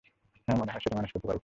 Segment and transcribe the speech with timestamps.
[0.45, 1.39] হ্যাঁ, মনে হয় সেটা ম্যানেজ করতে পারবো।